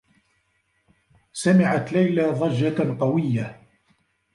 [1.33, 3.61] سمعت ليلى ضجّة قويّة.